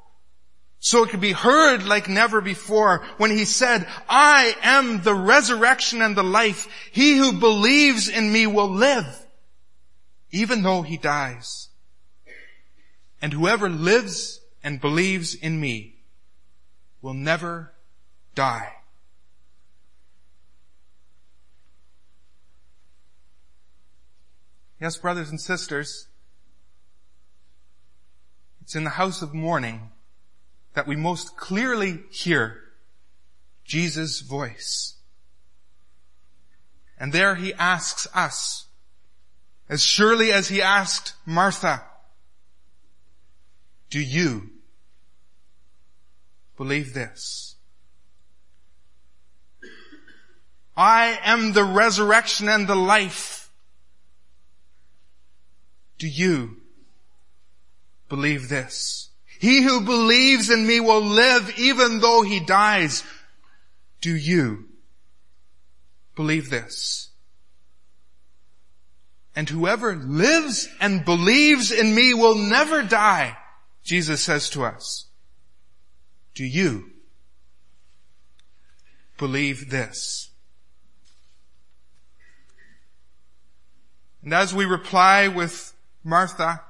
so 0.83 1.03
it 1.03 1.09
could 1.09 1.21
be 1.21 1.31
heard 1.31 1.83
like 1.83 2.09
never 2.09 2.41
before 2.41 3.05
when 3.17 3.29
he 3.29 3.45
said, 3.45 3.87
I 4.09 4.55
am 4.63 5.03
the 5.03 5.13
resurrection 5.13 6.01
and 6.01 6.17
the 6.17 6.23
life. 6.23 6.67
He 6.91 7.17
who 7.17 7.33
believes 7.33 8.09
in 8.09 8.33
me 8.33 8.47
will 8.47 8.67
live, 8.67 9.05
even 10.31 10.63
though 10.63 10.81
he 10.81 10.97
dies. 10.97 11.69
And 13.21 13.31
whoever 13.31 13.69
lives 13.69 14.41
and 14.63 14.81
believes 14.81 15.35
in 15.35 15.59
me 15.59 15.97
will 16.99 17.13
never 17.13 17.73
die. 18.33 18.73
Yes, 24.79 24.97
brothers 24.97 25.29
and 25.29 25.39
sisters, 25.39 26.07
it's 28.63 28.75
in 28.75 28.83
the 28.83 28.89
house 28.89 29.21
of 29.21 29.35
mourning 29.35 29.91
that 30.73 30.87
we 30.87 30.95
most 30.95 31.37
clearly 31.37 31.99
hear 32.09 32.61
Jesus' 33.65 34.21
voice. 34.21 34.95
And 36.97 37.11
there 37.11 37.35
he 37.35 37.53
asks 37.53 38.07
us, 38.13 38.65
as 39.67 39.83
surely 39.83 40.31
as 40.31 40.49
he 40.49 40.61
asked 40.61 41.13
Martha, 41.25 41.83
do 43.89 43.99
you 43.99 44.49
believe 46.57 46.93
this? 46.93 47.55
I 50.75 51.19
am 51.23 51.53
the 51.53 51.63
resurrection 51.63 52.49
and 52.49 52.67
the 52.67 52.75
life. 52.75 53.51
Do 55.97 56.07
you 56.07 56.57
believe 58.09 58.49
this? 58.49 59.10
He 59.41 59.63
who 59.63 59.81
believes 59.81 60.51
in 60.51 60.67
me 60.67 60.79
will 60.79 61.01
live 61.01 61.51
even 61.57 61.99
though 61.99 62.21
he 62.21 62.39
dies. 62.39 63.03
Do 63.99 64.15
you 64.15 64.65
believe 66.15 66.51
this? 66.51 67.09
And 69.35 69.49
whoever 69.49 69.95
lives 69.95 70.69
and 70.79 71.03
believes 71.03 71.71
in 71.71 71.95
me 71.95 72.13
will 72.13 72.35
never 72.35 72.83
die. 72.83 73.35
Jesus 73.83 74.21
says 74.21 74.47
to 74.51 74.63
us, 74.63 75.07
do 76.35 76.45
you 76.45 76.91
believe 79.17 79.71
this? 79.71 80.29
And 84.21 84.35
as 84.35 84.53
we 84.53 84.65
reply 84.65 85.29
with 85.29 85.73
Martha, 86.03 86.61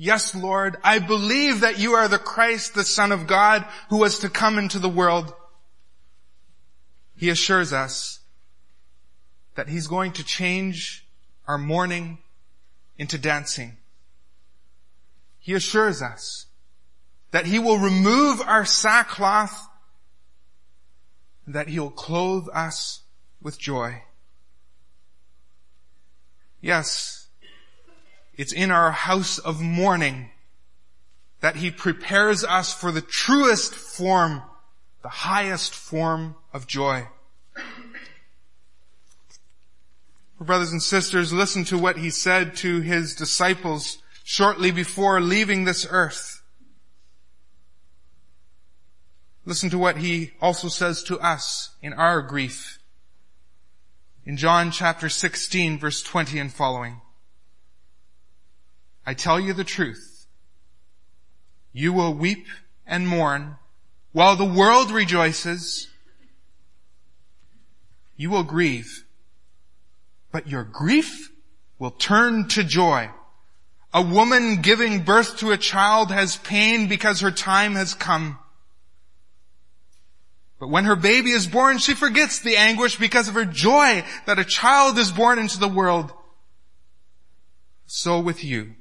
Yes, 0.00 0.32
Lord, 0.32 0.76
I 0.84 1.00
believe 1.00 1.62
that 1.62 1.80
you 1.80 1.94
are 1.94 2.06
the 2.06 2.20
Christ, 2.20 2.74
the 2.74 2.84
Son 2.84 3.10
of 3.10 3.26
God, 3.26 3.66
who 3.90 3.96
was 3.96 4.20
to 4.20 4.28
come 4.28 4.56
into 4.56 4.78
the 4.78 4.88
world. 4.88 5.34
He 7.16 7.30
assures 7.30 7.72
us 7.72 8.20
that 9.56 9.68
He's 9.68 9.88
going 9.88 10.12
to 10.12 10.24
change 10.24 11.04
our 11.48 11.58
mourning 11.58 12.18
into 12.96 13.18
dancing. 13.18 13.76
He 15.40 15.54
assures 15.54 16.00
us 16.00 16.46
that 17.32 17.46
He 17.46 17.58
will 17.58 17.78
remove 17.78 18.40
our 18.40 18.64
sackcloth 18.64 19.68
and 21.44 21.56
that 21.56 21.66
He 21.66 21.80
will 21.80 21.90
clothe 21.90 22.46
us 22.54 23.02
with 23.42 23.58
joy. 23.58 24.02
Yes, 26.60 27.17
it's 28.38 28.52
in 28.52 28.70
our 28.70 28.92
house 28.92 29.38
of 29.38 29.60
mourning 29.60 30.30
that 31.40 31.56
He 31.56 31.70
prepares 31.70 32.44
us 32.44 32.72
for 32.72 32.90
the 32.90 33.02
truest 33.02 33.74
form, 33.74 34.42
the 35.02 35.08
highest 35.08 35.74
form 35.74 36.36
of 36.54 36.66
joy. 36.66 37.08
Brothers 40.40 40.70
and 40.70 40.82
sisters, 40.82 41.32
listen 41.32 41.64
to 41.64 41.76
what 41.76 41.98
He 41.98 42.10
said 42.10 42.56
to 42.58 42.80
His 42.80 43.14
disciples 43.14 43.98
shortly 44.22 44.70
before 44.70 45.20
leaving 45.20 45.64
this 45.64 45.86
earth. 45.90 46.42
Listen 49.48 49.70
to 49.70 49.78
what 49.78 49.96
he 49.96 50.32
also 50.42 50.68
says 50.68 51.02
to 51.04 51.18
us 51.20 51.70
in 51.80 51.94
our 51.94 52.20
grief. 52.20 52.78
In 54.26 54.36
John 54.36 54.70
chapter 54.70 55.08
16 55.08 55.78
verse 55.78 56.02
20 56.02 56.38
and 56.38 56.52
following. 56.52 57.00
I 59.08 59.14
tell 59.14 59.40
you 59.40 59.54
the 59.54 59.64
truth. 59.64 60.26
You 61.72 61.94
will 61.94 62.12
weep 62.12 62.46
and 62.86 63.08
mourn 63.08 63.56
while 64.12 64.36
the 64.36 64.44
world 64.44 64.90
rejoices. 64.90 65.88
You 68.18 68.28
will 68.28 68.42
grieve, 68.42 69.06
but 70.30 70.46
your 70.46 70.62
grief 70.62 71.32
will 71.78 71.90
turn 71.90 72.48
to 72.48 72.62
joy. 72.62 73.08
A 73.94 74.02
woman 74.02 74.60
giving 74.60 75.04
birth 75.04 75.38
to 75.38 75.52
a 75.52 75.56
child 75.56 76.10
has 76.10 76.36
pain 76.36 76.86
because 76.86 77.20
her 77.20 77.30
time 77.30 77.76
has 77.76 77.94
come. 77.94 78.38
But 80.60 80.68
when 80.68 80.84
her 80.84 80.96
baby 80.96 81.30
is 81.30 81.46
born, 81.46 81.78
she 81.78 81.94
forgets 81.94 82.40
the 82.40 82.58
anguish 82.58 82.96
because 82.96 83.26
of 83.28 83.36
her 83.36 83.46
joy 83.46 84.04
that 84.26 84.38
a 84.38 84.44
child 84.44 84.98
is 84.98 85.10
born 85.10 85.38
into 85.38 85.58
the 85.58 85.66
world. 85.66 86.12
So 87.86 88.20
with 88.20 88.44
you. 88.44 88.74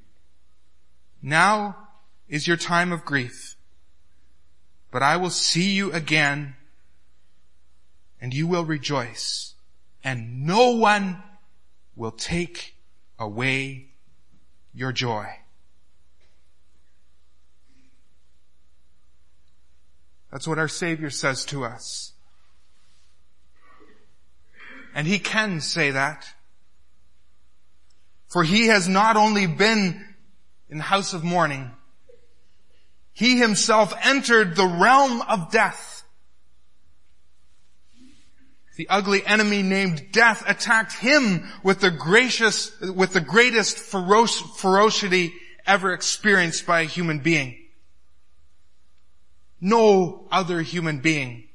Now 1.21 1.75
is 2.27 2.47
your 2.47 2.57
time 2.57 2.91
of 2.91 3.05
grief, 3.05 3.55
but 4.91 5.01
I 5.01 5.17
will 5.17 5.29
see 5.29 5.71
you 5.71 5.91
again 5.91 6.55
and 8.19 8.33
you 8.33 8.47
will 8.47 8.65
rejoice 8.65 9.53
and 10.03 10.45
no 10.45 10.71
one 10.71 11.21
will 11.95 12.11
take 12.11 12.75
away 13.19 13.87
your 14.73 14.91
joy. 14.91 15.27
That's 20.31 20.47
what 20.47 20.59
our 20.59 20.67
Savior 20.67 21.09
says 21.09 21.45
to 21.45 21.63
us. 21.63 22.11
And 24.93 25.07
He 25.07 25.19
can 25.19 25.61
say 25.61 25.91
that. 25.91 26.27
For 28.27 28.43
He 28.43 28.67
has 28.67 28.87
not 28.87 29.15
only 29.15 29.47
been 29.47 30.06
in 30.69 30.77
the 30.77 30.83
house 30.83 31.13
of 31.13 31.23
mourning, 31.23 31.71
He 33.13 33.37
Himself 33.37 33.93
entered 34.03 34.55
the 34.55 34.67
realm 34.67 35.21
of 35.21 35.51
death 35.51 35.97
the 38.77 38.87
ugly 38.89 39.25
enemy 39.25 39.63
named 39.63 40.11
death 40.11 40.43
attacked 40.47 40.93
him 40.93 41.49
with 41.63 41.81
the 41.81 41.89
gracious, 41.89 42.79
with 42.79 43.11
the 43.11 43.21
greatest 43.21 43.77
ferocity 43.79 45.33
ever 45.65 45.93
experienced 45.93 46.67
by 46.67 46.81
a 46.81 46.85
human 46.85 47.19
being. 47.19 47.57
No 49.59 50.27
other 50.31 50.61
human 50.61 50.99
being 50.99 51.49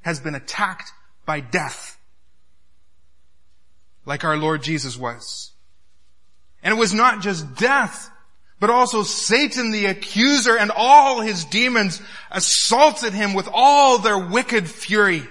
has 0.00 0.18
been 0.18 0.34
attacked 0.34 0.90
by 1.26 1.40
death 1.40 1.98
like 4.06 4.24
our 4.24 4.38
Lord 4.38 4.62
Jesus 4.62 4.96
was. 4.96 5.52
And 6.62 6.74
it 6.74 6.78
was 6.78 6.94
not 6.94 7.20
just 7.20 7.54
death, 7.56 8.10
but 8.62 8.70
also 8.70 9.02
Satan 9.02 9.72
the 9.72 9.86
accuser 9.86 10.56
and 10.56 10.70
all 10.70 11.20
his 11.20 11.44
demons 11.44 12.00
assaulted 12.30 13.12
him 13.12 13.34
with 13.34 13.48
all 13.52 13.98
their 13.98 14.16
wicked 14.16 14.70
fury. 14.70 15.26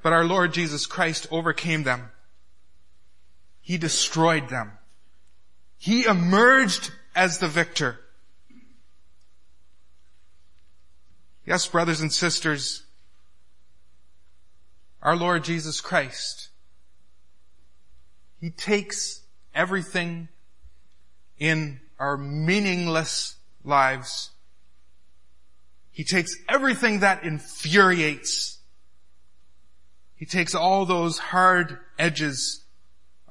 But 0.00 0.12
our 0.12 0.24
Lord 0.24 0.54
Jesus 0.54 0.86
Christ 0.86 1.26
overcame 1.32 1.82
them. 1.82 2.08
He 3.62 3.78
destroyed 3.78 4.48
them. 4.48 4.70
He 5.76 6.04
emerged 6.04 6.92
as 7.16 7.38
the 7.38 7.48
victor. 7.48 7.98
Yes, 11.44 11.66
brothers 11.66 12.00
and 12.00 12.12
sisters, 12.12 12.84
our 15.02 15.16
Lord 15.16 15.42
Jesus 15.42 15.80
Christ, 15.80 16.50
He 18.40 18.50
takes 18.50 19.22
everything 19.54 20.28
in 21.38 21.80
our 21.98 22.16
meaningless 22.16 23.36
lives. 23.64 24.30
He 25.90 26.04
takes 26.04 26.36
everything 26.48 27.00
that 27.00 27.24
infuriates. 27.24 28.58
He 30.14 30.26
takes 30.26 30.54
all 30.54 30.84
those 30.84 31.18
hard 31.18 31.78
edges 31.98 32.64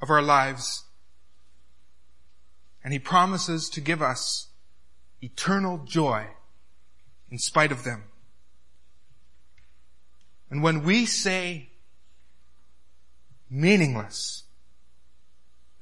of 0.00 0.10
our 0.10 0.22
lives 0.22 0.84
and 2.86 2.92
he 2.92 3.00
promises 3.00 3.68
to 3.68 3.80
give 3.80 4.00
us 4.00 4.46
eternal 5.20 5.78
joy 5.78 6.24
in 7.28 7.36
spite 7.36 7.72
of 7.72 7.82
them. 7.82 8.04
And 10.48 10.62
when 10.62 10.84
we 10.84 11.04
say 11.04 11.70
meaningless, 13.50 14.44